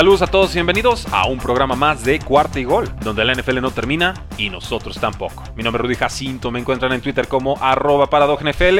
[0.00, 3.34] Saludos a todos y bienvenidos a un programa más de Cuarta y Gol, donde la
[3.34, 5.44] NFL no termina y nosotros tampoco.
[5.54, 8.78] Mi nombre es Rudy Jacinto, me encuentran en Twitter como arroba NFL.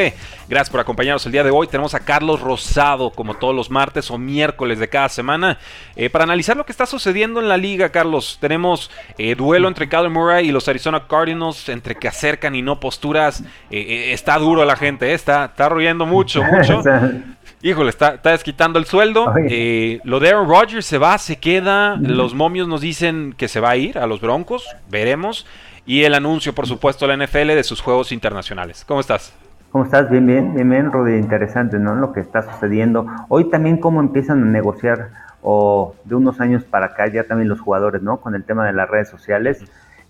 [0.48, 1.66] Gracias por acompañarnos el día de hoy.
[1.66, 5.58] Tenemos a Carlos Rosado, como todos los martes o miércoles de cada semana,
[5.94, 8.38] eh, para analizar lo que está sucediendo en la liga, Carlos.
[8.40, 12.80] Tenemos eh, duelo entre Kyler Murray y los Arizona Cardinals, entre que acercan y no
[12.80, 13.44] posturas.
[13.70, 15.68] Eh, está duro la gente, está, está
[16.06, 16.82] mucho, mucho.
[17.62, 19.34] Híjole, está, está desquitando el sueldo.
[19.48, 21.96] Eh, lo de Aaron Rodgers se va, se queda.
[21.96, 24.66] Los momios nos dicen que se va a ir a los Broncos.
[24.90, 25.46] Veremos.
[25.84, 28.84] Y el anuncio, por supuesto, de la NFL de sus juegos internacionales.
[28.86, 29.34] ¿Cómo estás?
[29.70, 30.10] ¿Cómo estás?
[30.10, 31.16] Bien, bien, bien, bien, Rudy.
[31.16, 31.94] Interesante, ¿no?
[31.94, 33.06] Lo que está sucediendo.
[33.28, 35.10] Hoy también cómo empiezan a negociar,
[35.42, 38.18] o de unos años para acá, ya también los jugadores, ¿no?
[38.18, 39.62] Con el tema de las redes sociales.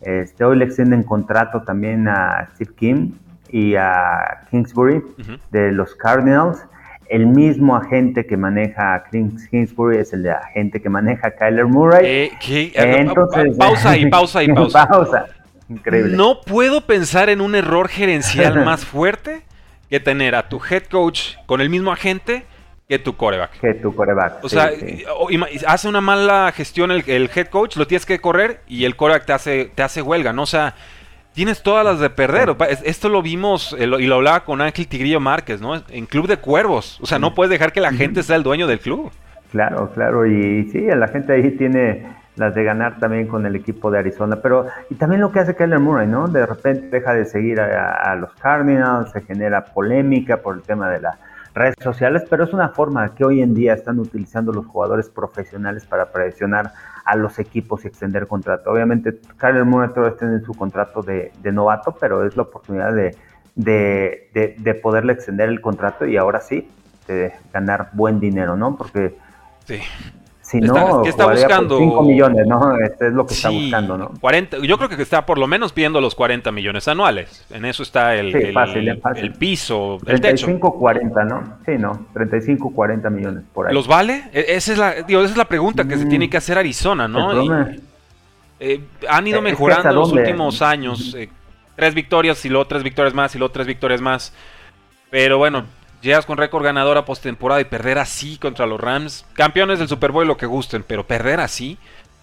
[0.02, 3.18] Este, hoy le extienden contrato también a Steve Kim
[3.50, 5.02] y a Kingsbury
[5.50, 6.64] de los Cardinals
[7.10, 12.06] el mismo agente que maneja a Kingsbury es el agente que maneja a Kyler Murray.
[12.06, 12.72] Eh, ¿qué?
[12.74, 14.86] Entonces, pausa y pausa y pausa.
[14.86, 15.26] pausa.
[15.68, 16.16] Increíble.
[16.16, 19.42] No puedo pensar en un error gerencial más fuerte
[19.90, 22.44] que tener a tu head coach con el mismo agente
[22.88, 23.58] que tu coreback.
[23.60, 24.44] Que tu coreback.
[24.44, 24.70] O sea,
[25.66, 29.26] hace una mala gestión el, el, head coach, lo tienes que correr y el coreback
[29.26, 30.42] te hace, te hace huelga, ¿no?
[30.42, 30.76] O sea,
[31.32, 32.56] Tienes todas las de perder.
[32.84, 35.74] Esto lo vimos eh, y lo hablaba con Ángel Tigrillo Márquez, ¿no?
[35.88, 36.98] En Club de Cuervos.
[37.00, 39.10] O sea, no puedes dejar que la gente sea el dueño del club.
[39.52, 40.26] Claro, claro.
[40.26, 42.06] Y sí, la gente ahí tiene
[42.36, 44.36] las de ganar también con el equipo de Arizona.
[44.42, 46.26] Pero, y también lo que hace Kyler Murray, ¿no?
[46.26, 51.00] De repente deja de seguir a, los Cardinals, se genera polémica por el tema de
[51.00, 51.18] las
[51.54, 55.84] redes sociales, pero es una forma que hoy en día están utilizando los jugadores profesionales
[55.84, 56.72] para presionar
[57.04, 58.70] a los equipos y extender contrato.
[58.70, 63.16] Obviamente, Kyler Murray todavía está en su contrato de, novato, pero es la oportunidad de,
[63.54, 66.68] de, poderle extender el contrato y ahora sí,
[67.06, 68.76] de ganar buen dinero, ¿no?
[68.76, 69.16] Porque
[69.64, 69.80] sí.
[70.50, 71.78] Si no, ¿qué está buscando?
[71.78, 72.76] 5 millones, ¿no?
[72.80, 74.10] Este es lo que está buscando, ¿no?
[74.20, 77.46] 40, yo creo que está por lo menos pidiendo los 40 millones anuales.
[77.50, 81.58] En eso está el, el, el, piso, el 35, 40, ¿no?
[81.64, 83.74] Sí, no, 35, 40 millones por ahí.
[83.74, 84.24] ¿Los vale?
[84.32, 87.06] E, esa es la, digo, esa es la pregunta que se tiene que hacer Arizona,
[87.06, 87.68] ¿no?
[88.58, 91.14] Eh, han ido mejorando en los últimos años.
[91.16, 91.28] Eh,
[91.76, 94.34] tres victorias y luego tres victorias más y luego tres victorias más.
[95.10, 95.64] Pero bueno,
[96.00, 99.26] Llegas con récord ganador a postemporada y perder así contra los Rams.
[99.34, 101.78] Campeones del Super Bowl, lo que gusten, pero perder así.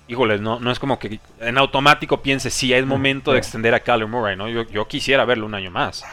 [0.07, 3.81] Híjole, no, no es como que en automático piense, sí, es momento de extender a
[3.81, 4.47] Kyler Murray, ¿no?
[4.47, 6.03] Yo, yo quisiera verlo un año más.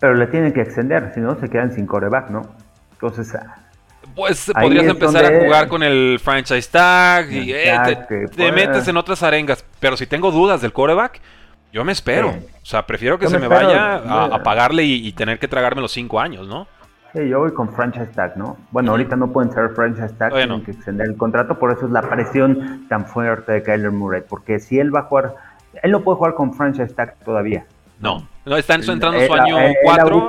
[0.00, 2.42] Pero le tienen que extender, si no se quedan sin coreback, ¿no?
[2.94, 3.34] Entonces.
[3.34, 3.58] Ah,
[4.14, 7.98] pues podrías empezar a jugar con el franchise tag y eh,
[8.34, 9.64] te, metes en otras arengas.
[9.80, 11.20] Pero si tengo dudas del coreback,
[11.72, 12.28] yo me espero.
[12.30, 16.20] O sea, prefiero que se me, vaya a, pagarle y, tener que tragarme los cinco
[16.20, 16.66] años, ¿no?
[17.14, 18.56] Sí, yo voy con franchise tag, ¿no?
[18.70, 21.92] Bueno, ahorita no pueden ser franchise tag, tienen que extender el contrato, por eso es
[21.92, 25.34] la presión tan fuerte de Kyler Murray, porque si él va a jugar,
[25.82, 27.66] él no puede jugar con franchise tag todavía.
[28.00, 30.28] No, no está entrando su año 4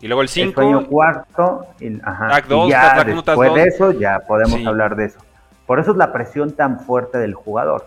[0.00, 0.60] y luego el 5.
[0.60, 5.18] Su año cuarto, y, ajá, ya después de eso ya podemos hablar de eso.
[5.66, 7.86] Por eso es la presión tan fuerte del jugador.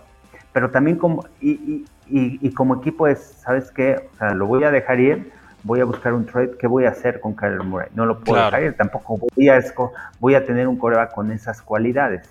[0.51, 1.85] Pero también como, y, y,
[2.53, 4.09] como equipo es, ¿sabes qué?
[4.13, 5.31] O sea, lo voy a dejar ir,
[5.63, 7.90] voy a buscar un trade, ¿qué voy a hacer con Kyler Murray?
[7.94, 9.59] No lo puedo dejar ir, tampoco voy a,
[10.19, 12.29] voy a tener un coreback con esas cualidades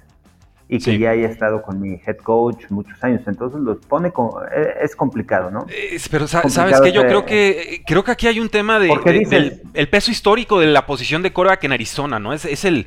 [0.69, 4.42] y que ya haya estado con mi head coach muchos años, entonces lo pone como,
[4.42, 5.66] e, es complicado, ¿no?
[6.10, 8.89] pero sabes que yo creo que creo que aquí hay un tema de,
[9.28, 12.33] del el peso histórico de la posición de coreback en Arizona, ¿no?
[12.33, 12.86] Es, es el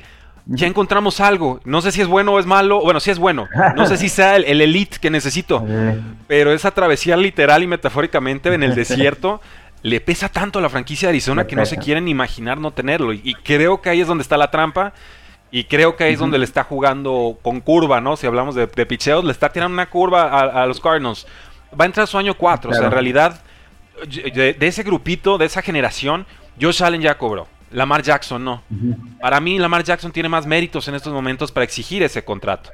[0.52, 1.60] ya encontramos algo.
[1.64, 2.80] No sé si es bueno o es malo.
[2.80, 3.48] Bueno, si es bueno.
[3.76, 5.64] No sé si sea el, elite que necesito.
[6.26, 9.40] Pero esa travesía literal y metafóricamente en el desierto
[9.82, 13.12] le pesa tanto a la franquicia de Arizona que no se quieren imaginar no tenerlo.
[13.12, 14.92] Y, creo que ahí es donde está la trampa.
[15.52, 18.16] Y creo que ahí es donde le está jugando con curva, ¿no?
[18.16, 21.26] Si hablamos de, picheos, le está tirando una curva a, los Cardinals.
[21.78, 22.70] Va a entrar su año 4.
[22.70, 23.40] O sea, en realidad,
[24.06, 26.26] de, de, ese grupito, de esa generación,
[26.60, 27.46] Josh Allen ya cobró.
[27.70, 28.62] Lamar Jackson no.
[29.20, 32.70] Para mí, Lamar Jackson tiene más méritos en estos momentos para exigir ese contrato.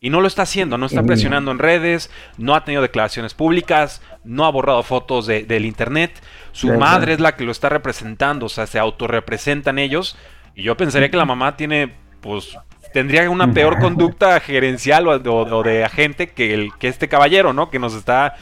[0.00, 4.00] Y no lo está haciendo, no está presionando en redes, no ha tenido declaraciones públicas,
[4.22, 6.12] no ha borrado fotos del internet.
[6.52, 10.16] Su madre es la que lo está representando, o sea, se autorrepresentan ellos.
[10.54, 12.56] Y yo pensaría que la mamá tiene, pues,
[12.92, 17.68] tendría una peor conducta gerencial o, de agente que, el, que este caballero, ¿no?
[17.68, 18.36] Que nos está,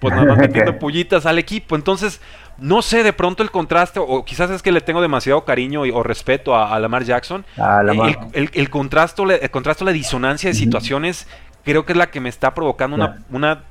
[0.00, 1.76] pues, nada más metiendo pullitas al equipo.
[1.76, 2.22] Entonces,
[2.58, 6.02] no sé, de pronto el contraste, o quizás es que le tengo demasiado cariño o
[6.02, 7.44] respeto a, Lamar Jackson.
[8.32, 11.26] El, el, contraste, el contraste, la disonancia de situaciones,
[11.64, 13.62] creo que es la que me está provocando una, una,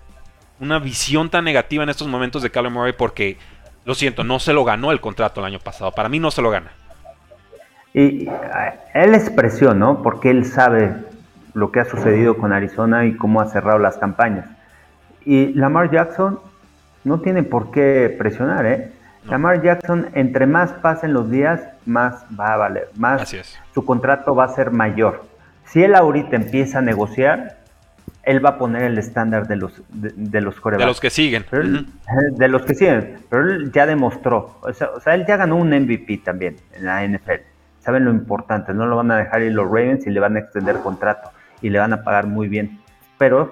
[0.60, 3.38] una, visión tan negativa en estos momentos de Kyler Murray, porque,
[3.86, 5.92] lo siento, no se lo ganó el contrato el año pasado.
[5.92, 6.72] Para mí no se lo gana.
[7.94, 8.28] Y
[8.94, 10.02] él es presión, ¿no?
[10.02, 10.96] Porque él sabe
[11.54, 14.46] lo que ha sucedido con Arizona y cómo ha cerrado las campañas.
[15.26, 16.40] Y Lamar Jackson
[17.04, 18.92] no tiene por qué presionar, ¿eh?
[19.26, 23.36] Lamar Jackson, entre más pasen los días, más va a valer, más
[23.74, 25.26] su contrato va a ser mayor.
[25.66, 27.62] Si él ahorita empieza a negociar,
[28.24, 31.46] él va a poner el estándar de los de, los De los que siguen.
[32.32, 33.20] De los que siguen.
[33.30, 34.58] Pero él ya demostró.
[34.62, 37.42] O sea, o sea, él ya ganó un MVP también en la NFL.
[37.80, 38.74] Saben lo importante.
[38.74, 41.32] No lo van a dejar ir los Ravens y le van a extender contrato.
[41.62, 42.80] Y le van a pagar muy bien.
[43.18, 43.52] Pero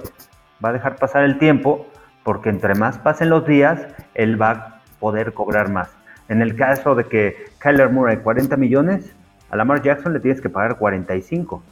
[0.64, 1.88] va a dejar pasar el tiempo
[2.30, 5.90] porque entre más pasen los días, él va a poder cobrar más.
[6.28, 9.16] En el caso de que Kyler Murray 40 millones,
[9.50, 11.64] a Lamar Jackson le tienes que pagar 45.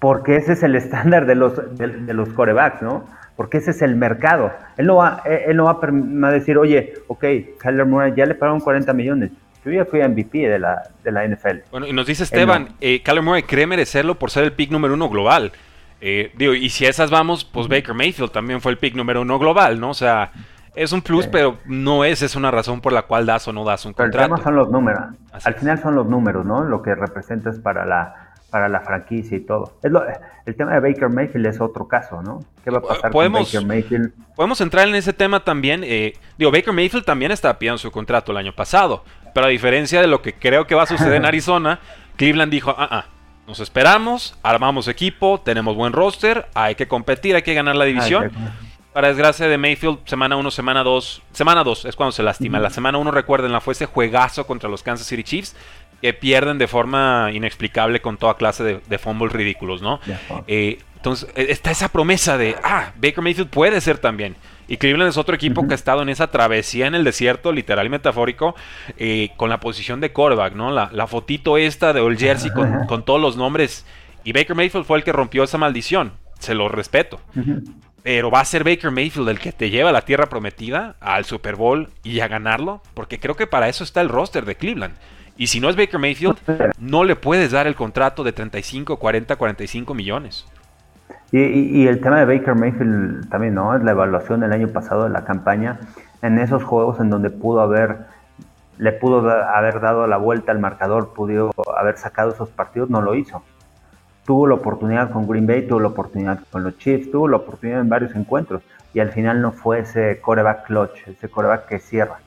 [0.00, 3.06] Porque ese es el estándar de los, de, los corebacks, ¿no?
[3.36, 4.50] Porque ese es el mercado.
[4.78, 7.24] Él no, va, él no va a decir, oye, ok,
[7.60, 9.30] Kyler Murray ya le pagaron 40 millones.
[9.64, 11.70] Yo ya fui MVP de la, de la NFL.
[11.70, 14.94] Bueno, y nos dice Esteban, eh, Kyler Murray cree merecerlo por ser el pick número
[14.94, 15.52] uno global.
[16.00, 19.38] Eh, digo, y si esas vamos, pues Baker Mayfield también fue el pick número uno
[19.38, 19.90] global, ¿no?
[19.90, 20.30] O sea,
[20.74, 23.64] es un plus, pero no es, es una razón por la cual das o no
[23.64, 24.18] das un contrato.
[24.18, 25.00] El tema son los números.
[25.32, 26.64] Al final son los números, ¿no?
[26.64, 29.78] Lo que representas para la, para la franquicia y todo.
[29.82, 32.40] el tema de Baker Mayfield es otro caso, ¿no?
[32.62, 34.12] ¿Qué va a pasar con Baker Mayfield?
[34.36, 35.82] Podemos entrar en ese tema también.
[35.82, 39.02] Eh, digo, Baker Mayfield también estaba pidiendo su contrato el año pasado,
[39.34, 41.80] pero a diferencia de lo que creo que va a suceder en Arizona,
[42.16, 43.04] Cleveland dijo, ah, ah,
[43.46, 48.32] nos esperamos, armamos equipo, tenemos buen roster, hay que competir, hay que ganar la división.
[48.92, 52.58] Para desgracia de Mayfield, semana 1, semana 2, semana 2 es cuando se lastima.
[52.58, 55.54] La semana 1, recuerden, fue ese juegazo contra los Kansas City Chiefs
[56.00, 60.00] que pierden de forma inexplicable con toda clase de, de fumbles ridículos, ¿no?
[60.46, 64.34] Eh, entonces, e, está esa promesa de, ah, Baker Mayfield puede ser también.
[64.68, 67.86] Y Cleveland es otro equipo que ha estado en esa travesía en el desierto, literal
[67.86, 68.56] y metafórico,
[68.96, 70.70] eh, con la posición de quarterback, ¿no?
[70.72, 73.86] La, fotito esta de Old Jersey con, todos los nombres.
[74.24, 76.12] Y Baker Mayfield fue el que rompió esa maldición.
[76.40, 77.20] Se lo respeto.
[78.02, 81.24] Pero va a ser Baker Mayfield el que te lleva a la tierra prometida, al
[81.24, 82.82] Super Bowl y a ganarlo.
[82.94, 84.94] Porque creo que para eso está el roster de Cleveland.
[85.36, 86.38] Y si no es Baker Mayfield,
[86.78, 90.46] no le puedes dar el contrato de 35, 40, 45 millones.
[91.32, 93.74] Y, el tema de Baker Mayfield también, ¿no?
[93.74, 95.80] Es la evaluación del año pasado de la campaña
[96.22, 98.06] en esos juegos en donde pudo haber,
[98.78, 103.14] le pudo haber dado la vuelta al marcador, pudo haber sacado esos partidos, no lo
[103.14, 103.42] hizo.
[104.24, 107.80] Tuvo la oportunidad con Green Bay, tuvo la oportunidad con los Chiefs, tuvo la oportunidad
[107.80, 108.62] en varios encuentros
[108.94, 112.18] y al final no fue ese coreback clutch, ese coreback que cierra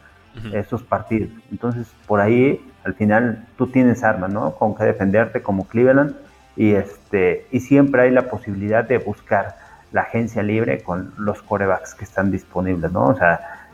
[0.54, 1.32] esos partidos.
[1.52, 4.52] Entonces, por ahí, al final, tú tienes armas, ¿no?
[4.52, 6.16] Con que defenderte como Cleveland
[6.60, 9.56] y, este, y siempre hay la posibilidad de buscar
[9.94, 13.06] la agencia libre con los corebacks que están disponibles, ¿no?
[13.06, 13.70] O sea,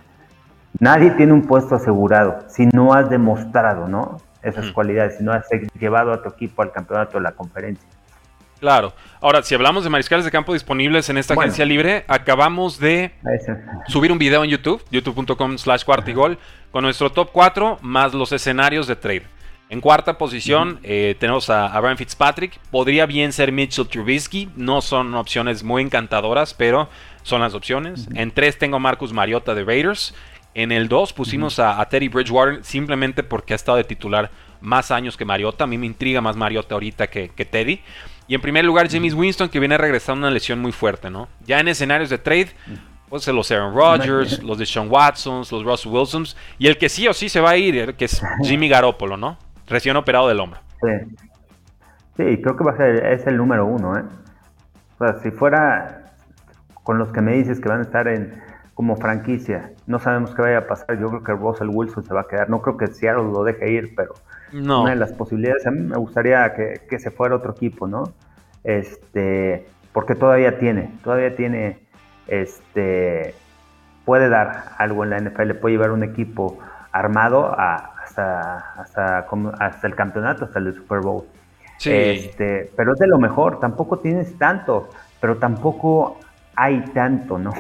[0.80, 4.22] nadie tiene un puesto asegurado si no has demostrado, ¿no?
[4.44, 5.48] Esas cualidades, si no has
[5.80, 7.90] llevado a tu equipo al campeonato de la conferencia.
[8.60, 8.94] Claro.
[9.20, 13.14] Ahora, si hablamos de mariscales de campo disponibles en esta agencia libre, acabamos de
[13.88, 16.38] subir un video en YouTube, youtube.com slash cuartigol,
[16.70, 19.35] con nuestro top 4 más los escenarios de trade.
[19.68, 22.60] En cuarta posición eh, tenemos a, Brian Fitzpatrick.
[22.70, 24.50] Podría bien ser Mitchell Trubisky.
[24.56, 26.88] No son opciones muy encantadoras, pero
[27.24, 28.08] son las opciones.
[28.14, 30.14] En tres tengo a Marcus Mariota de Raiders.
[30.54, 34.32] En el 2 pusimos a, Teddy Bridgewater simplemente porque ha estado de titular
[34.62, 35.66] más años que Mariota.
[35.66, 37.82] A mí me intriga más Mariota ahorita que, Teddy.
[38.28, 41.28] Y en primer lugar, James Winston, que viene a regresar una lesión muy fuerte, ¿no?
[41.46, 42.52] Ya en escenarios de trade,
[43.10, 46.38] pues los Aaron Rodgers, los de Sean Watsons, los Russell Wilsons.
[46.58, 49.38] Y el que sí o sí se va a ir, que es Jimmy Garoppolo, ¿no?
[49.68, 50.60] Recién operado del hombro.
[50.82, 51.16] Sí.
[52.18, 54.04] Sí, creo que va a ser es el número uno, ¿eh?
[54.98, 56.14] O sea, si fuera
[56.84, 58.42] con los que me dices que van a estar en
[58.74, 61.00] como franquicia, no sabemos qué vaya a pasar.
[61.00, 62.50] Yo creo que Russell Wilson se va a quedar.
[62.50, 64.14] No creo que Seattle lo deje ir, pero
[64.54, 64.82] no.
[64.82, 68.14] una de las posibilidades a mí me gustaría que, que se fuera otro equipo, ¿no?
[68.64, 71.80] Este, porque todavía tiene, todavía tiene,
[72.28, 73.34] este,
[74.04, 76.60] puede dar algo en la NFL, puede llevar un equipo
[76.92, 79.28] armado a, hasta, hasta,
[79.60, 81.24] hasta el campeonato, hasta el Super Bowl.
[81.78, 81.92] Sí.
[81.92, 86.20] Este, pero es de lo mejor, tampoco tienes tanto, pero tampoco
[86.56, 87.54] hay tanto, ¿no?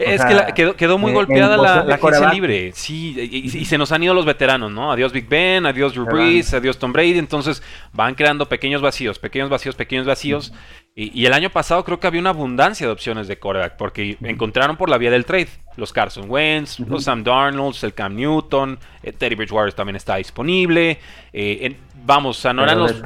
[0.00, 4.14] Es que quedó, muy golpeada la, la agencia libre, sí, y, se nos han ido
[4.14, 4.90] los veteranos, ¿no?
[4.90, 9.50] Adiós Big Ben, adiós Drew Brees, adiós Tom Brady, entonces van creando pequeños vacíos, pequeños
[9.50, 10.52] vacíos, pequeños vacíos.
[10.94, 14.76] Y, el año pasado creo que había una abundancia de opciones de quarterback, porque encontraron
[14.76, 19.12] por la vía del trade los Carson Wentz, los Sam Darnolds, el Cam Newton, eh,
[19.12, 20.98] Teddy Bridgewater también está disponible.
[21.32, 23.00] Eh, vamos, o sea, no eran los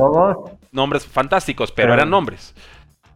[0.73, 2.55] nombres fantásticos, pero eran nombres.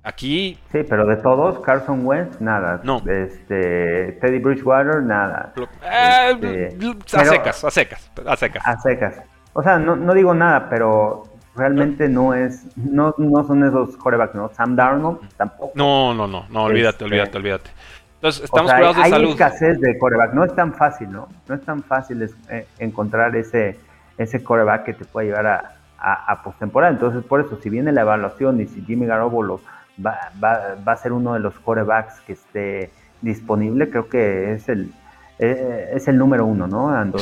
[0.09, 0.59] Aquí.
[0.73, 2.81] Sí, pero de todos, Carson Wentz, nada.
[2.83, 2.97] No.
[3.07, 5.53] Este, Teddy Bridgewater, nada.
[5.83, 8.67] Eh, este, a secas, a secas, a secas.
[8.67, 9.23] A secas.
[9.53, 11.25] O sea, no, no digo nada, pero
[11.55, 14.49] realmente no es, no, no son esos corebacks, ¿no?
[14.49, 15.73] Sam Darnold tampoco.
[15.75, 17.71] No, no, no, no, olvídate, este, olvídate, olvídate.
[18.15, 19.27] Entonces, estamos curados de hay salud.
[19.27, 21.29] Hay escasez de coreback, no es tan fácil, ¿no?
[21.47, 23.79] No es tan fácil eh, encontrar ese,
[24.17, 26.95] ese coreback que te pueda llevar a, a, a postemporada.
[26.95, 29.61] Entonces, por eso, si viene la evaluación y si Jimmy Garoppolo
[30.05, 32.91] va, va, va a ser uno de los corebacks que esté
[33.21, 34.93] disponible, creo que es el,
[35.39, 37.13] eh, es el número uno, ¿no?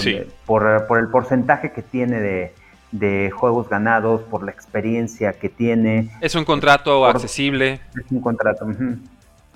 [0.47, 2.55] por, por, el porcentaje que tiene de,
[2.93, 6.11] de, juegos ganados, por la experiencia que tiene.
[6.21, 7.81] Es un contrato accesible.
[7.95, 8.67] Es un contrato.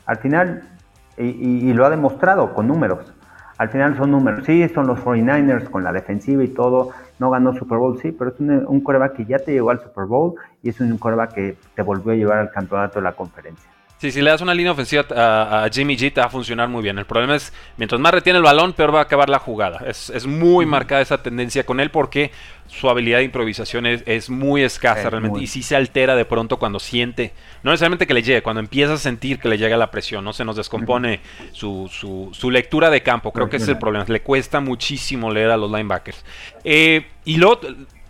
[0.07, 0.62] Al final,
[1.17, 1.25] y,
[1.69, 3.12] y, lo ha demostrado con números.
[3.61, 4.47] Al final son números.
[4.47, 8.31] Sí, son los 49ers con la defensiva y todo, no ganó Super Bowl, sí, pero
[8.31, 11.35] es un, un coreback que ya te llegó al Super Bowl y es un coreback
[11.35, 13.70] que te volvió a llevar al campeonato de la conferencia.
[14.00, 16.83] Sí, si le das una línea ofensiva a, Jimmy G te va a funcionar muy
[16.83, 16.99] bien.
[16.99, 19.85] El problema es, mientras más retiene el balón, peor va a acabar la jugada.
[19.87, 22.30] Es, muy marcada esa tendencia con él porque
[22.66, 25.40] su habilidad de improvisación es, muy escasa realmente.
[25.40, 28.95] Y sí se altera de pronto cuando siente, no necesariamente que le llegue, cuando empieza
[28.95, 30.33] a sentir que le llega la presión, ¿no?
[30.33, 31.21] Se nos descompone
[31.52, 31.90] su,
[32.33, 33.33] su, lectura de campo.
[33.33, 34.07] Creo que ese es el problema.
[34.09, 36.25] Le cuesta muchísimo leer a los linebackers.
[36.64, 37.61] Eh, y luego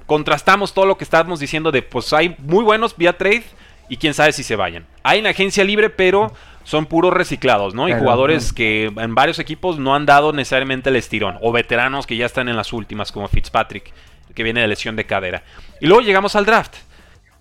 [0.06, 3.42] contrastamos todo lo que estábamos diciendo de, pues hay muy buenos vía trade
[3.90, 4.86] y quién sabe si se vayan.
[5.02, 6.32] Hay una agencia libre, pero
[6.62, 7.88] son puros reciclados, ¿no?
[7.88, 12.16] Y jugadores que en varios equipos no han dado necesariamente el estirón, o veteranos que
[12.16, 13.92] ya están en las últimas, como Fitzpatrick,
[14.32, 15.42] que viene de lesión de cadera.
[15.80, 16.76] Y luego llegamos al draft.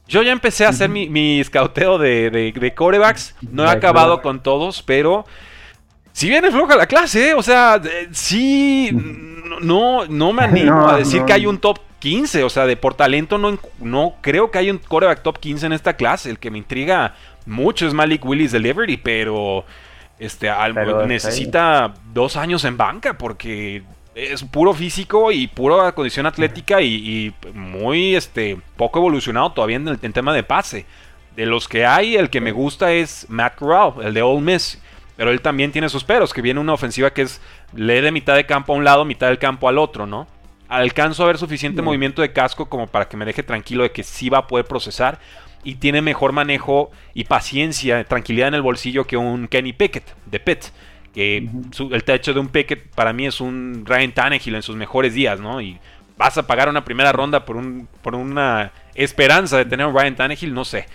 [0.07, 4.81] Yo ya empecé a hacer mi, mi de, de, corebacks, no he acabado con todos,
[4.81, 5.25] pero
[6.13, 7.33] si viene floja la clase, ¿eh?
[7.35, 7.79] o sea,
[8.11, 8.89] sí,
[9.61, 12.43] no, no me animo a decir que hay un top 15.
[12.43, 15.73] O sea, de por talento no, no creo que haya un coreback top 15 en
[15.73, 16.29] esta clase.
[16.29, 17.15] El que me intriga
[17.45, 19.65] mucho es Malik Willis Delivery, pero
[20.17, 20.49] este
[21.07, 23.83] necesita dos años en banca porque
[24.15, 29.99] es puro físico y pura condición atlética y, muy este poco evolucionado todavía en, el,
[29.99, 30.85] tema de pase.
[31.35, 34.81] De los que hay, el que me gusta es Matt Corral, el de Ole Miss.
[35.15, 37.41] Pero él también tiene sus peros, que viene una ofensiva que es
[37.73, 40.27] lee de mitad de campo a un lado, mitad del campo al otro, ¿no?
[40.69, 44.03] Alcanzo a ver suficiente movimiento de casco como para que me deje tranquilo de que
[44.03, 45.19] sí va a poder procesar
[45.63, 50.39] y tiene mejor manejo y paciencia, tranquilidad en el bolsillo que un Kenny Pickett de
[50.39, 50.65] Pitt.
[51.13, 51.49] Que
[51.91, 55.39] el techo de un Pickett para mí es un Ryan Tannehill en sus mejores días,
[55.39, 55.59] ¿no?
[55.59, 55.79] Y
[56.17, 60.15] vas a pagar una primera ronda por, un, por una esperanza de tener un Ryan
[60.15, 60.85] Tannehill, no sé.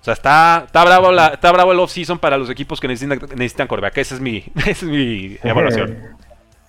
[0.00, 3.20] O sea, está, está, bravo, la, está bravo el off-season para los equipos que necesitan,
[3.36, 3.98] necesitan coreback.
[3.98, 6.16] Esa es mi, esa es mi evaluación.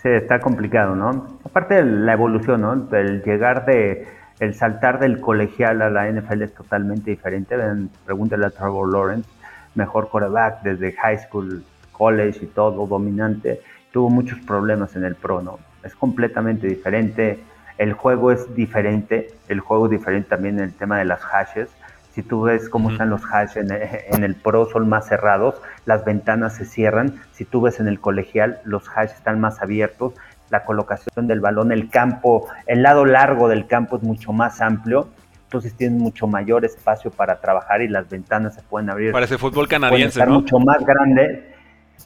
[0.01, 1.27] Sí, está complicado, ¿no?
[1.45, 2.73] Aparte de la evolución, ¿no?
[2.97, 4.07] El llegar de,
[4.39, 7.55] el saltar del colegial a la NFL es totalmente diferente.
[7.55, 9.29] Ven, pregúntale a Trevor Lawrence,
[9.75, 13.61] mejor quarterback desde high school, college y todo, dominante.
[13.91, 15.59] Tuvo muchos problemas en el pro, ¿no?
[15.83, 17.39] Es completamente diferente.
[17.77, 19.27] El juego es diferente.
[19.49, 21.69] El juego es diferente también en el tema de las hashes.
[22.11, 26.55] Si tú ves cómo están los hash en, el pro, son más cerrados, las ventanas
[26.55, 27.21] se cierran.
[27.31, 30.13] Si tú ves en el colegial, los hash están más abiertos,
[30.49, 35.07] la colocación del balón, el campo, el lado largo del campo es mucho más amplio.
[35.45, 39.11] Entonces tienen mucho mayor espacio para trabajar y las ventanas se pueden abrir.
[39.13, 40.33] Parece fútbol canadiense, ¿no?
[40.33, 41.53] mucho más grande.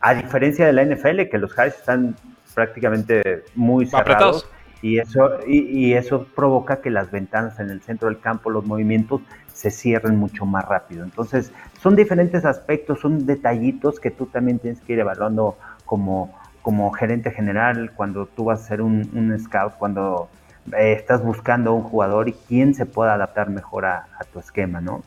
[0.01, 2.15] A diferencia de la NFL, que los hash están
[2.53, 4.47] prácticamente muy cerrados.
[4.81, 9.21] Y eso, y, eso provoca que las ventanas en el centro del campo, los movimientos,
[9.55, 11.05] se cierren mucho más rápido.
[11.05, 16.91] Entonces, son diferentes aspectos, son detallitos que tú también tienes que ir evaluando como, como
[16.91, 20.27] gerente general, cuando tú vas a ser un, scout, cuando
[20.77, 25.03] eh, estás buscando un jugador y quién se pueda adaptar mejor a, tu esquema, ¿no?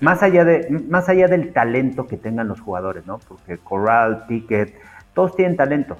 [0.00, 3.18] Más allá, de, más allá del talento que tengan los jugadores, ¿no?
[3.18, 4.74] Porque Corral, Pickett,
[5.12, 5.98] todos tienen talento.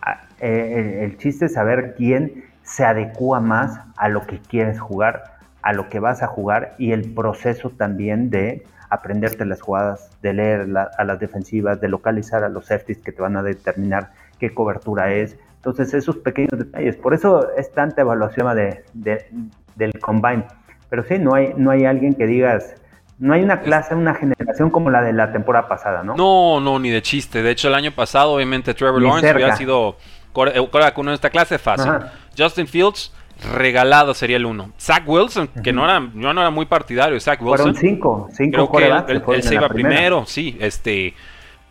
[0.00, 5.33] Ah, eh, el chiste es saber quién se adecua más a lo que quieres jugar,
[5.64, 10.34] a lo que vas a jugar y el proceso también de aprenderte las jugadas, de
[10.34, 14.52] leer a las defensivas, de localizar a los safeties que te van a determinar qué
[14.52, 15.38] cobertura es.
[15.56, 16.96] Entonces, esos pequeños detalles.
[16.96, 18.84] Por eso es tanta evaluación de,
[19.74, 20.44] del combine.
[20.90, 22.74] Pero sí, no hay, no hay alguien que digas,
[23.18, 26.14] no hay una clase, una generación como la de la temporada pasada, ¿no?
[26.14, 27.42] No, no, ni de chiste.
[27.42, 29.96] De hecho, el año pasado, obviamente, Trevor Lawrence hubiera sido
[30.34, 31.90] coreback uno en esta clase fácil.
[32.36, 34.72] Justin Fields, regalado sería el uno.
[34.78, 37.74] Zach Wilson, que no era, yo no era muy partidario Zach Wilson.
[37.74, 40.56] Fueron cinco, cinco Creo que él, se iba primero, sí.
[40.60, 41.14] Este,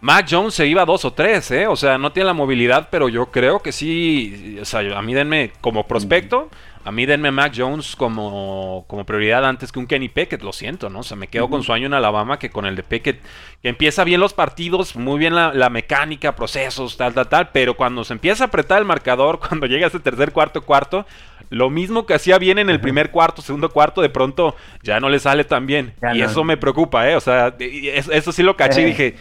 [0.01, 1.65] Mac Jones se iba dos o tres, ¿eh?
[1.67, 4.57] O sea, no tiene la movilidad, pero yo creo que sí.
[4.61, 6.49] O sea, a mí denme como prospecto.
[6.85, 10.89] A mí denme Mac Jones como, como prioridad antes que un Kenny Pickett, lo siento,
[10.89, 10.99] ¿no?
[10.99, 13.21] O sea, me quedo con su año en Alabama que con el de Pickett,
[13.61, 18.03] que empieza bien los partidos, muy bien la, mecánica, procesos, tal, tal, tal, pero cuando
[18.03, 21.05] se empieza a apretar el marcador, cuando llega ese tercer, cuarto, cuarto,
[21.49, 25.09] lo mismo que hacía bien en el primer cuarto, segundo cuarto, de pronto ya no
[25.09, 25.93] le sale tan bien.
[26.13, 27.15] y eso me preocupa, ¿eh?
[27.15, 28.87] O sea, eso, sí lo caché y eh.
[28.87, 29.15] dije,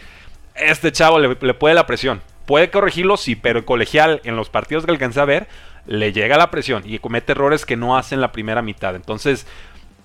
[0.55, 2.21] este chavo le, le puede la presión.
[2.45, 5.47] Puede corregirlo, sí, pero colegial, en los partidos que alcancé a ver,
[5.85, 8.95] le llega la presión y comete errores que no hacen la primera mitad.
[8.95, 9.47] Entonces,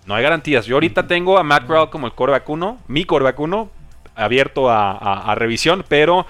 [0.06, 0.66] no hay garantías.
[0.66, 3.70] Yo ahorita tengo a Matt Corral como el coreback 1, mi coreback 1,
[4.14, 6.26] abierto a, revisión, pero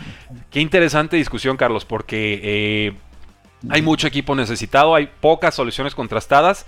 [0.50, 2.92] qué interesante discusión, Carlos, porque eh,
[3.68, 6.66] hay mucho equipo necesitado, hay pocas soluciones contrastadas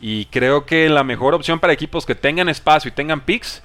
[0.00, 3.62] y creo que la mejor opción para equipos que tengan espacio y tengan picks,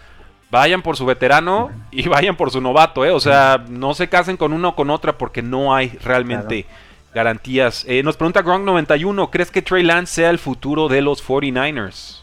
[0.52, 3.12] vayan por su veterano y vayan por su novato, ¿eh?
[3.12, 6.66] O sea, no se casen con uno o con otra porque no hay realmente
[7.14, 7.86] garantías.
[7.88, 12.22] Eh, nos pregunta Gronk91, ¿crees que Trey Lance sea el futuro de los 49ers?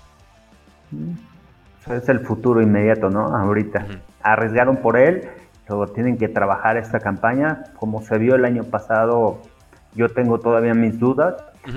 [1.90, 3.37] Es el futuro inmediato, ¿no?
[3.37, 3.87] Ahorita.
[4.23, 5.28] Arriesgaron por él,
[5.68, 7.64] luego tienen que trabajar esta campaña.
[7.76, 9.42] Como se vio el año pasado,
[9.94, 11.36] yo tengo todavía mis dudas.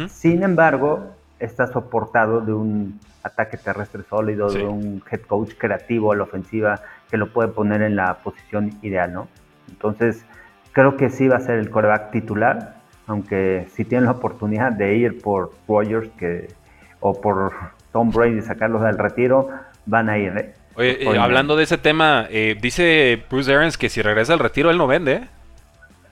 [0.10, 6.16] Sin embargo, está soportado de un ataque terrestre sólido, de un head coach creativo a
[6.16, 9.28] la ofensiva que lo puede poner en la posición ideal, ¿no?
[9.70, 10.26] Entonces,
[10.74, 14.96] creo que sí va a ser el coreback titular aunque si tienen la oportunidad de
[14.96, 16.50] ir por Rogers que,
[17.00, 17.54] o por
[17.94, 19.50] Tom Brady y sacarlos del retiro,
[19.86, 20.38] van a ir.
[20.38, 20.54] ¿eh?
[20.76, 24.70] Oye, eh, hablando de ese tema, eh, dice Bruce Arians que si regresa al retiro
[24.70, 25.24] él no vende.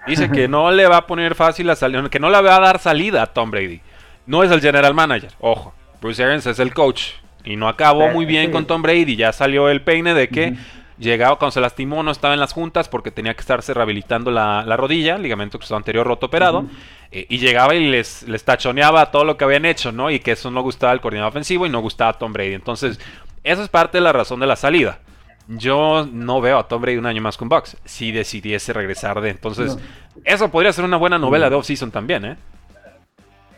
[0.07, 2.59] Dice que no le va a poner fácil la salida, que no le va a
[2.59, 3.81] dar salida a Tom Brady.
[4.25, 5.73] No es el general manager, ojo.
[6.01, 7.13] Bruce Arians es el coach.
[7.43, 9.15] Y no acabó muy bien con Tom Brady.
[9.15, 10.55] Ya salió el peine de que
[10.97, 14.63] llegaba cuando se lastimó, no estaba en las juntas porque tenía que estarse rehabilitando la,
[14.77, 16.65] rodilla, ligamento anterior roto operado,
[17.11, 20.09] eh, y llegaba y les, les tachoneaba todo lo que habían hecho, ¿no?
[20.09, 22.53] Y que eso no gustaba al coordinador ofensivo y no gustaba a Tom Brady.
[22.53, 22.99] Entonces,
[23.43, 24.99] esa es parte de la razón de la salida.
[25.47, 29.29] Yo no veo a Tom Brady un año más con Bucks, si decidiese regresar de.
[29.29, 29.77] Entonces,
[30.23, 32.37] eso podría ser una buena novela de off-season también, ¿eh?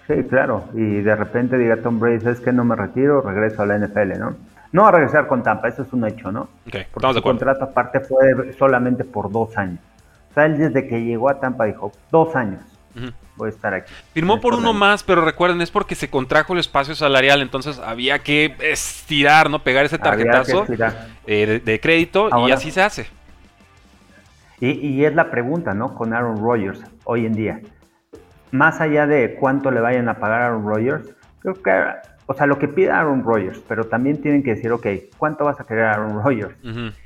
[0.07, 0.65] Sí, claro.
[0.73, 4.19] Y de repente diga Tom Brady, es que no me retiro, regreso a la NFL,
[4.19, 4.35] ¿no?
[4.71, 6.49] No va a regresar con Tampa, eso es un hecho, ¿no?
[6.67, 9.79] Okay, Porque su contrato aparte fue solamente por dos años.
[10.31, 12.76] O sea, él desde que llegó a Tampa dijo, dos años
[13.35, 13.93] voy a estar aquí.
[14.13, 18.19] Firmó por uno más, pero recuerden, es porque se contrajo el espacio salarial, entonces había
[18.19, 19.59] que estirar, ¿no?
[19.59, 20.65] Pegar ese tarjetazo
[21.25, 23.07] eh, de, crédito y así se hace.
[24.59, 25.93] Y, y, es la pregunta, ¿no?
[25.93, 27.61] Con Aaron Rodgers hoy en día.
[28.51, 31.71] Más allá de cuánto le vayan a pagar a Aaron Rodgers, creo que
[32.27, 34.85] o sea, lo que pide Aaron Rodgers, pero también tienen que decir, ok,
[35.17, 36.55] ¿cuánto vas a querer Aaron Rodgers?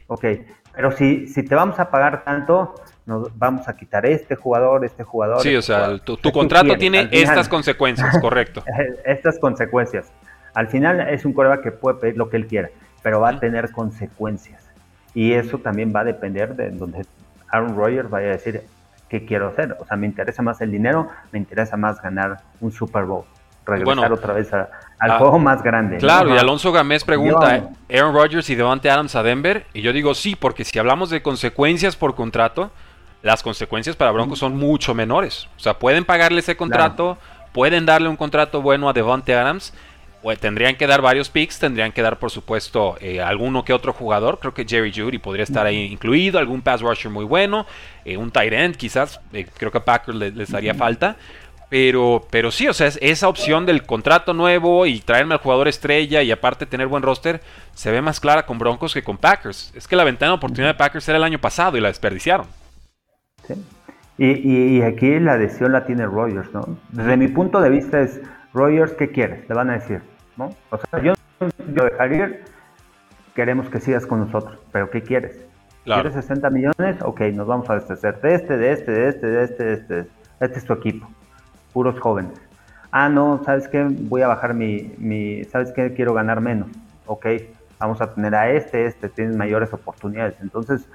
[0.07, 0.25] Ok,
[0.73, 2.73] pero si, si te vamos a pagar tanto,
[3.05, 5.41] nos vamos a quitar este jugador, este jugador.
[5.41, 8.63] Sí, o este sea, tu, contrato tiene estas consecuencias, correcto.
[9.05, 10.11] estas consecuencias.
[10.53, 12.69] Al final es un coreback que puede pedir lo que él quiera,
[13.01, 14.69] pero va a tener consecuencias.
[15.13, 17.05] Y eso también va a depender de donde
[17.49, 18.61] Aaron Rodgers vaya a decir
[19.09, 19.75] qué quiero hacer.
[19.79, 23.25] O sea, me interesa más el dinero, me interesa más ganar un Super Bowl
[23.65, 25.97] regresar otra vez al ah, juego más grande.
[25.97, 29.65] Claro, y Alonso Gamés pregunta, ¿Aaron Rodgers y Devante Adams a Denver?
[29.73, 32.71] Y yo digo sí, porque si hablamos de consecuencias por contrato,
[33.23, 35.47] las consecuencias para Broncos son mucho menores.
[35.57, 37.17] O sea, pueden pagarle ese contrato,
[37.51, 39.73] pueden darle un contrato bueno a Devante Adams,
[40.21, 43.91] pues tendrían que dar varios picks, tendrían que dar, por supuesto, eh, alguno que otro
[43.91, 44.39] jugador.
[44.39, 47.65] Creo que Jerry Judy podría estar ahí incluido, algún pass rusher muy bueno,
[48.05, 51.15] eh, un tight end quizás, eh, creo que a Packers les haría falta.
[51.69, 56.21] Pero, pero sí, o sea, esa opción del contrato nuevo y traerme al jugador estrella
[56.21, 57.41] y aparte tener buen roster
[57.73, 59.71] se ve más clara con Broncos que con Packers.
[59.73, 62.60] Es que la ventana de oportunidad de Packers era el año pasado y la desperdiciaron.
[63.43, 63.65] Sí.
[64.17, 66.77] Y, aquí la decisión la tiene Rogers, ¿no?
[66.89, 68.21] Desde mi punto de vista es,
[68.53, 69.49] Rogers, ¿qué quieres?
[69.49, 70.01] Le van a decir,
[70.37, 70.55] ¿no?
[70.69, 71.13] O sea, yo,
[71.73, 72.43] yo dejar ir,
[73.33, 75.43] queremos que sigas con nosotros, pero ¿qué quieres?
[75.85, 76.97] ¿Quieres 60 millones?
[77.01, 80.07] Ok, nos vamos a deshacer de este, de este, de este, de este, de este.
[80.39, 81.09] Este es tu equipo
[81.73, 82.39] puros jóvenes.
[82.91, 83.87] Ah, no, ¿sabes qué?
[83.89, 85.93] Voy a bajar mi, mi, ¿sabes qué?
[85.93, 86.69] Quiero ganar menos.
[87.05, 87.25] Ok,
[87.79, 90.35] vamos a tener a este, este, tiene mayores oportunidades.
[90.41, 90.87] Entonces,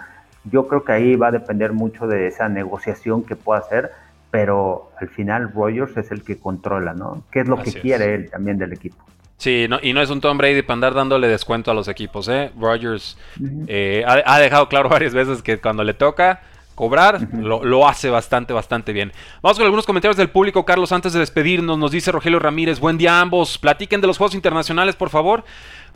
[0.51, 3.91] yo creo que ahí va a depender mucho de esa negociación que pueda hacer,
[4.31, 7.23] pero al final Rogers es el que controla, ¿no?
[7.33, 9.05] ¿Qué es lo que quiere él también del equipo?
[9.39, 12.27] Sí, no, y no es un Tom Brady para andar dándole descuento a los equipos,
[12.29, 12.51] ¿eh?
[12.59, 13.19] Rogers
[13.67, 16.41] eh, ha, dejado claro varias veces que cuando le toca
[16.75, 19.11] cobrar, lo, hace bastante, bastante bien.
[19.43, 22.99] Vamos con algunos comentarios del público, Carlos, antes de despedirnos, nos dice Rogelio Ramírez, buen
[22.99, 25.43] día a ambos, platiquen de los Juegos Internacionales, por favor.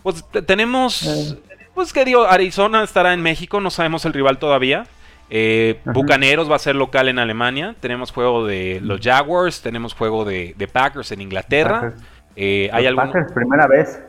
[0.02, 1.38] Pues tenemos, eh.
[1.74, 4.86] Pues que digo, Arizona estará en México, no sabemos el rival todavía.
[5.30, 7.76] Eh, Bucaneros va a ser local en Alemania.
[7.78, 11.94] Tenemos juego de los Jaguars, tenemos juego de, Packers en Inglaterra.
[12.36, 12.92] Eh, ¿hay.
[12.94, 14.02] Packers, primera vez.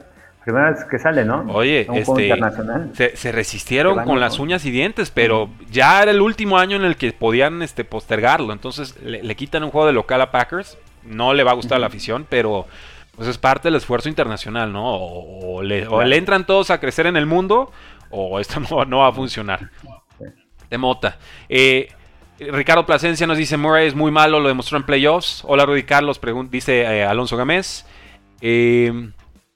[0.43, 1.45] Primera vez que sale, ¿no?
[1.49, 6.77] Oye, este, Se, resistieron con las uñas y dientes, pero ya era el último año
[6.77, 8.51] en el que podían este, postergarlo.
[8.51, 10.79] Entonces le, quitan un juego de local a Packers.
[11.03, 12.65] No le va a gustar a la afición, pero
[13.21, 14.95] pues es parte del esfuerzo internacional, ¿no?
[14.95, 15.85] O, le,
[16.17, 17.71] entran todos a crecer en el mundo,
[18.09, 19.69] o esto no, no va a funcionar
[20.71, 21.19] de Mota.
[21.47, 21.93] Eh,
[22.39, 25.43] Ricardo Plasencia nos dice, Murray es muy malo, lo demostró en playoffs.
[25.45, 27.85] Hola Rudy Carlos, dice eh, Alonso Gámez.
[28.41, 29.11] Eh,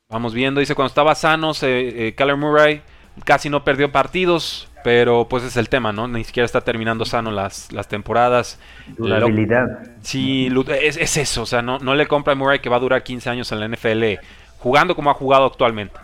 [0.09, 2.83] vamos viendo, dice, cuando estaba sano, eh, Murray
[3.23, 6.07] casi no perdió partidos, pero pues es el tema, ¿no?
[6.07, 8.59] Ni siquiera está terminando sano las, las temporadas.
[8.99, 9.79] La habilidad.
[10.03, 10.47] Sí,
[10.79, 13.27] es, eso, o sea, no, no le compra a Murray que va a durar 15
[13.31, 14.23] años en la NFL
[14.59, 15.99] jugando como ha jugado actualmente.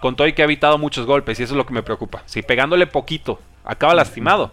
[0.00, 2.24] con todo y que ha evitado muchos golpes, y eso es lo que me preocupa.
[2.26, 4.50] Si pegándole poquito acaba lastimado.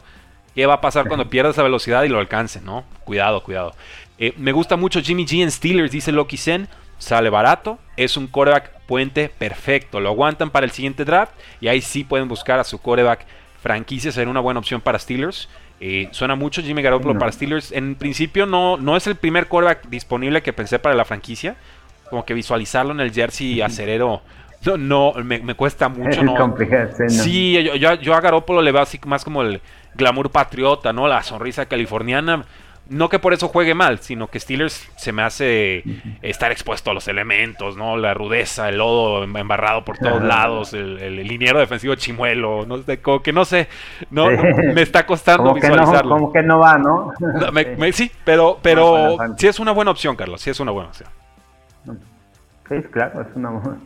[0.53, 2.83] ¿Qué va a pasar cuando pierda esa velocidad y lo alcance, no?
[3.03, 3.73] Cuidado, cuidado.
[4.19, 6.67] Eh, me gusta mucho Jimmy G en Steelers, dice Loki Sen.
[6.99, 9.99] Sale barato, es un coreback puente perfecto.
[9.99, 13.25] Lo aguantan para el siguiente draft y ahí sí pueden buscar a su coreback
[13.61, 14.11] franquicia.
[14.11, 15.47] Sería una buena opción para Steelers.
[15.79, 17.71] Eh, suena mucho Jimmy Garoppolo para Steelers.
[17.71, 21.55] En principio no, no es el primer coreback disponible que pensé para la franquicia.
[22.09, 24.21] Como que visualizarlo en el jersey acerero
[24.65, 26.23] no, no me, cuesta mucho.
[26.23, 26.55] no.
[27.09, 29.61] Sí, yo, yo, a Garópolo le veo así más como el
[29.95, 31.07] glamour patriota, ¿no?
[31.07, 32.45] La sonrisa californiana.
[32.91, 35.83] No que por eso juegue mal, sino que Steelers se me hace
[36.21, 37.97] estar expuesto a los elementos, ¿no?
[37.97, 43.01] La rudeza, el lodo embarrado por todos lados, el, el, liniero defensivo chimuelo, no sé,
[43.01, 43.67] como que no sé,
[44.09, 44.27] no,
[44.73, 46.15] me está costando visualizarlo.
[46.15, 47.11] como que no va, ¿no?
[47.93, 51.09] sí, pero, pero sí es una buena opción, Carlos, sí es una buena opción.
[52.69, 53.77] Sí, claro, es una buena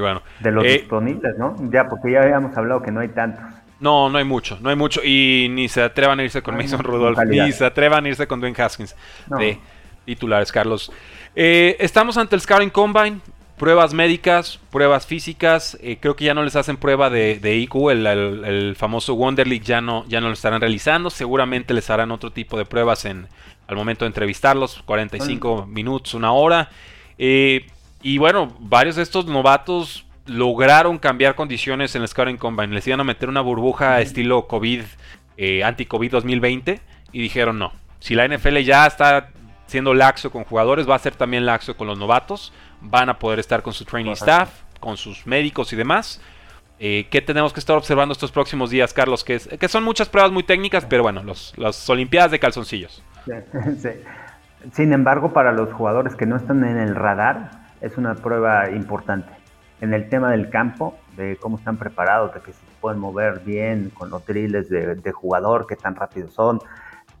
[0.00, 0.22] bueno.
[0.40, 1.56] De los eh, disponibles, ¿no?
[1.70, 3.44] Ya, porque ya habíamos hablado que no hay tantos.
[3.78, 5.02] No, no hay mucho, no hay mucho.
[5.04, 8.40] Y ni se atrevan a irse con Mason Rudolph, ni se atrevan a irse con
[8.40, 8.94] Dwayne Haskins
[9.38, 9.58] de
[10.04, 10.90] titulares, Carlos.
[11.34, 13.20] Eh, estamos ante el Scouting Combine.
[13.58, 15.78] Pruebas médicas, pruebas físicas.
[15.80, 19.80] Eh, creo que ya no les hacen prueba de, IQ, el, famoso Wonder League ya
[19.80, 21.08] no, ya no lo estarán realizando.
[21.08, 23.28] Seguramente les harán otro tipo de pruebas en,
[23.66, 26.68] al momento de entrevistarlos, 45 minutos, una hora.
[27.16, 27.66] Eh,
[28.02, 32.74] y bueno, varios de estos novatos lograron cambiar condiciones en el Scouting Combine.
[32.74, 34.82] Les iban a meter una burbuja estilo COVID,
[35.36, 36.80] eh, anti-COVID 2020.
[37.12, 37.72] Y dijeron no.
[38.00, 39.30] Si la NFL ya está
[39.66, 42.52] siendo laxo con jugadores, va a ser también laxo con los novatos.
[42.80, 46.20] Van a poder estar con su training staff, con sus médicos y demás.
[46.78, 49.24] Eh, ¿Qué tenemos que estar observando estos próximos días, Carlos?
[49.24, 53.02] Que, que son muchas pruebas muy técnicas, pero bueno, los, las Olimpiadas de calzoncillos.
[54.72, 59.35] Sin embargo, para los jugadores que no están en el radar, es una prueba importante.
[59.80, 63.90] En el tema del campo, de cómo están preparados, de que se pueden mover bien
[63.90, 66.60] con los drills de, jugador, qué tan rápidos son,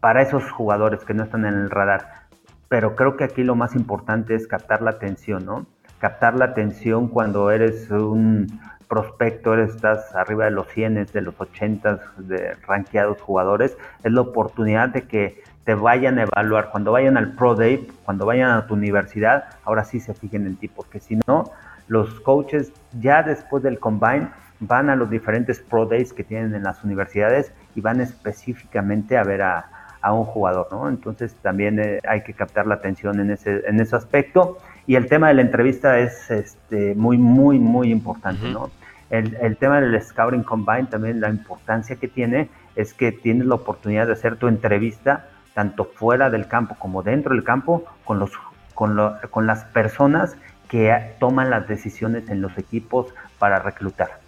[0.00, 2.26] para esos jugadores que no están en el radar.
[2.68, 5.66] Pero creo que aquí lo más importante es captar la atención, ¿no?
[5.98, 8.46] Captar la atención cuando eres un
[8.88, 14.20] prospecto, eres, estás arriba de los 100, de los 80 de rankeados jugadores, es la
[14.20, 18.66] oportunidad de que te vayan a evaluar, cuando vayan al Pro Day, cuando vayan a
[18.66, 21.50] tu universidad, ahora sí se fijen en ti, porque si no,
[21.88, 24.28] los coaches ya después del combine
[24.60, 29.24] van a los diferentes Pro Days que tienen en las universidades y van específicamente a
[29.24, 29.70] ver a,
[30.08, 30.88] un jugador, ¿no?
[30.88, 34.58] Entonces también eh, hay que captar la atención en ese, en ese aspecto.
[34.86, 38.70] Y el tema de la entrevista es este, muy, muy, muy importante, ¿no?
[39.10, 43.56] El, el, tema del Scouting Combine también la importancia que tiene es que tienes la
[43.56, 48.30] oportunidad de hacer tu entrevista tanto fuera del campo como dentro del campo, con, los,
[48.74, 48.96] con,
[49.30, 50.36] con las personas
[50.68, 54.20] que toman las decisiones en los equipos para reclutar.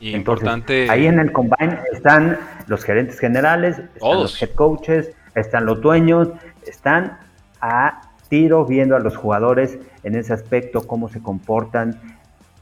[0.00, 0.88] Y importante...
[0.90, 6.28] Ahí en el combine están los gerentes generales, están los head coaches, están los dueños,
[6.66, 7.18] están
[7.60, 11.98] a tiro viendo a los jugadores en ese aspecto, cómo se comportan,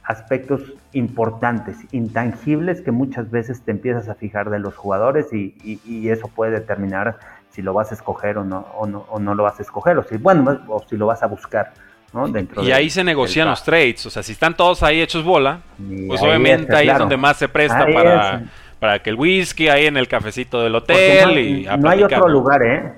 [0.04, 0.62] aspectos
[0.92, 6.28] importantes, intangibles que muchas veces te empiezas a fijar de los jugadores y, y eso
[6.28, 7.18] puede determinar
[7.56, 9.96] si lo vas a escoger o no, o no, o no lo vas a escoger,
[9.96, 11.72] o si, bueno, o si lo vas a buscar.
[12.12, 12.28] ¿No?
[12.28, 15.60] Dentro y ahí se negocian los trades, o sea, si están todos ahí hechos bola,
[16.06, 18.44] pues obviamente ahí es donde más se presta para,
[18.78, 22.28] para que el whisky ahí en el cafecito del hotel no, y no hay otro
[22.28, 22.92] lugar, ¿eh?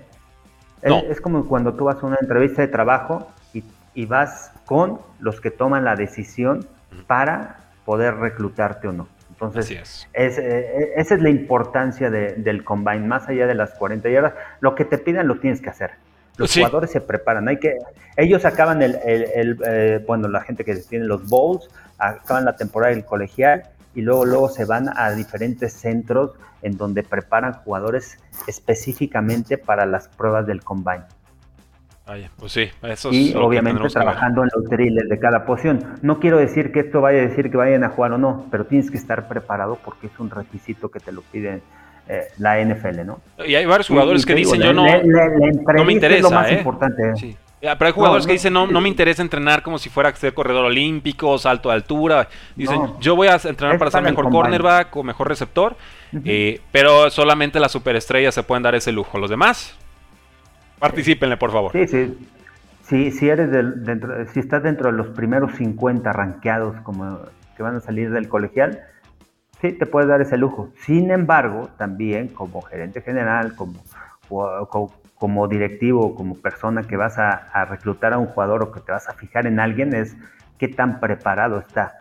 [0.81, 5.01] Es, es, como cuando tú vas a una entrevista de trabajo y, y vas con
[5.19, 6.65] los que toman la decisión
[7.09, 9.09] para poder reclutarte o no.
[9.41, 10.39] Entonces, es.
[10.39, 14.35] Eh, esa es la importancia del combine, más allá de las 40 yardas.
[14.61, 15.93] Lo que te pidan lo tienes que hacer.
[16.39, 17.49] Los jugadores se preparan.
[17.49, 17.77] Hay que,
[18.17, 23.05] ellos acaban el, eh, bueno, la gente que tiene los bowls, acaban la temporada del
[23.05, 29.85] colegial y luego, luego se van a diferentes centros en donde preparan jugadores específicamente para
[29.85, 31.05] las pruebas del combine.
[32.39, 35.99] pues sí, eso y obviamente trabajando en los drills de cada posición.
[36.03, 38.67] No quiero decir que esto vaya a decir que vayan a jugar o no, pero
[38.67, 41.63] tienes que estar preparado porque es un requisito que te lo piden
[42.09, 43.21] eh, la NFL, ¿no?
[43.47, 46.17] Y hay varios jugadores que dicen, yo no, no me interesa.
[46.17, 46.55] Es lo más ¿eh?
[46.55, 47.17] importante.
[47.17, 47.37] Sí.
[47.61, 50.33] Pero hay jugadores que dicen, no, no me interesa entrenar como si fuera a ser
[50.33, 52.29] corredor olímpico, salto de altura.
[52.55, 55.77] Dicen, yo voy a entrenar para ser mejor cornerback o mejor receptor,
[56.25, 59.19] eh, pero solamente las superestrellas se pueden dar ese lujo.
[59.19, 59.77] Los demás,
[60.79, 61.73] particípenle, por favor.
[61.73, 62.17] Sí, sí.
[62.83, 67.19] Sí, si, eres dentro, si estás dentro de los primeros 50 rankeados como
[67.55, 68.81] que van a salir del colegial,
[69.61, 70.71] sí, te puedes dar ese lujo.
[70.85, 73.75] Sin embargo, también como gerente general, como,
[75.19, 79.09] como directivo, como persona que vas a, reclutar a un jugador o que te vas
[79.09, 80.17] a fijar en alguien es
[80.59, 81.99] qué tan preparado está,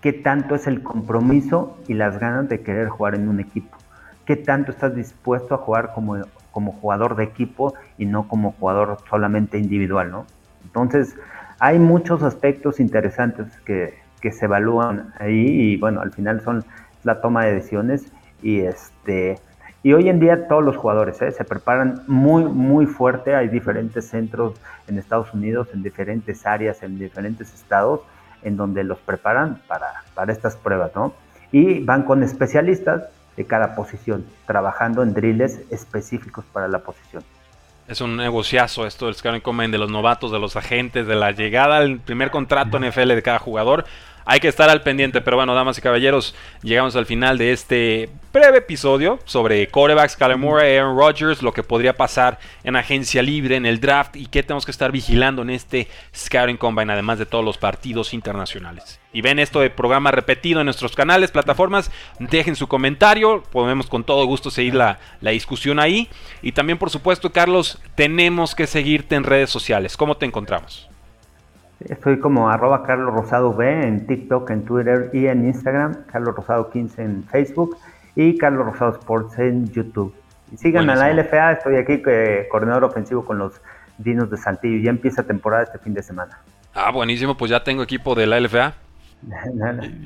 [0.00, 3.76] qué tanto es el compromiso y las ganas de querer jugar en un equipo,
[4.24, 6.16] qué tanto estás dispuesto a jugar como,
[6.50, 10.26] como jugador de equipo y no como jugador solamente individual, ¿no?
[10.64, 11.16] Entonces,
[11.60, 16.64] hay muchos aspectos interesantes que, que se evalúan ahí y bueno, al final son
[17.04, 19.40] la toma de decisiones y este
[19.82, 21.30] y hoy en día todos los jugadores ¿eh?
[21.30, 23.36] se preparan muy, muy fuerte.
[23.36, 24.54] Hay diferentes centros
[24.88, 28.00] en Estados Unidos, en diferentes áreas, en diferentes estados,
[28.42, 31.14] en donde los preparan para, para estas pruebas, ¿no?
[31.52, 33.04] Y van con especialistas
[33.36, 37.22] de cada posición, trabajando en drills específicos para la posición.
[37.86, 41.30] Es un negociazo esto del Scouting Combine de los novatos, de los agentes, de la
[41.30, 43.86] llegada al primer contrato NFL de cada jugador
[44.28, 45.22] hay que estar al pendiente.
[45.22, 50.36] Pero bueno, damas y caballeros, llegamos al final de este breve episodio sobre corebacks, Kyler
[50.36, 54.66] Aaron Rodgers, lo que podría pasar en agencia libre, en el draft y qué tenemos
[54.66, 59.00] que estar vigilando en este Scouting Combine, además de todos los partidos internacionales.
[59.14, 64.04] Y ven esto de programa repetido en nuestros canales, plataformas, dejen su comentario, podemos con
[64.04, 66.06] todo gusto seguir la, la discusión ahí.
[66.42, 69.96] Y también, por supuesto, Carlos, tenemos que seguirte en redes sociales.
[69.96, 70.90] ¿Cómo te encontramos?
[71.80, 76.70] Estoy como arroba Carlos Rosado B en TikTok, en Twitter y en Instagram, Carlos Rosado
[76.70, 77.76] 15 en Facebook
[78.16, 80.12] y Carlos Rosado Sports en YouTube.
[80.52, 83.60] Y sigan a la LFA, estoy aquí eh, coordinador ofensivo con los
[83.98, 84.82] Dinos de Saltillo.
[84.82, 86.38] Ya empieza temporada este fin de semana.
[86.74, 88.74] Ah, buenísimo, pues ya tengo equipo de la LFA.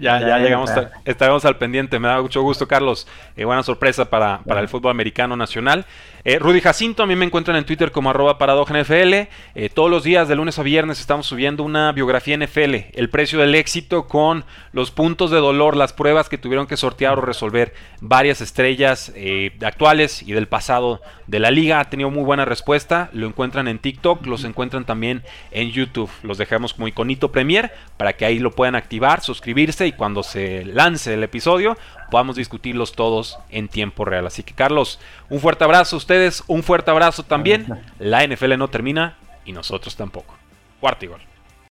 [0.01, 0.71] Ya, ya llegamos,
[1.05, 1.99] estaremos al pendiente.
[1.99, 3.07] Me da mucho gusto, Carlos.
[3.37, 5.85] Eh, buena sorpresa para, para, el fútbol americano nacional.
[6.25, 9.13] Eh, Rudy Jacinto, a mí me encuentran en Twitter como arroba NFL.
[9.55, 13.39] Eh, todos los días, de lunes a viernes, estamos subiendo una biografía NFL, el precio
[13.39, 17.75] del éxito con los puntos de dolor, las pruebas que tuvieron que sortear o resolver
[18.01, 19.13] varias estrellas
[19.63, 21.81] actuales y del pasado de la liga.
[21.81, 23.11] Ha tenido muy buena respuesta.
[23.13, 26.11] Lo encuentran en TikTok, los encuentran también en YouTube.
[26.23, 30.65] Los dejamos como iconito Premier para que ahí lo puedan activar, suscribirse y cuando se
[30.65, 31.77] lance el episodio
[32.11, 34.27] podamos discutirlos todos en tiempo real.
[34.27, 37.67] Así que Carlos, un fuerte abrazo a ustedes, un fuerte abrazo también.
[37.99, 40.35] La NFL no termina y nosotros tampoco.
[40.81, 41.32] Cuarto y gol.